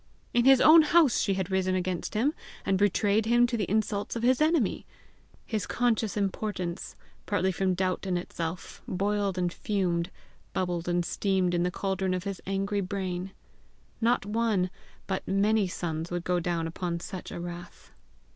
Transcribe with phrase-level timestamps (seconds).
[0.33, 2.33] In his own house she had risen against him,
[2.65, 4.83] and betrayed him to the insults of his enemy!
[5.45, 6.95] His conscious importance,
[7.27, 10.09] partly from doubt in itself, boiled and fumed,
[10.53, 13.31] bubbled and steamed in the caldron of his angry brain.
[14.01, 14.71] Not one,
[15.05, 17.91] but many suns would go down upon such a wrath!